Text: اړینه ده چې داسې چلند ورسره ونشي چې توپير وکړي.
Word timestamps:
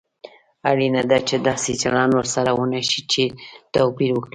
اړینه 0.69 1.01
ده 1.09 1.17
چې 1.27 1.35
داسې 1.47 1.71
چلند 1.81 2.11
ورسره 2.15 2.51
ونشي 2.53 3.01
چې 3.11 3.23
توپير 3.73 4.11
وکړي. 4.15 4.29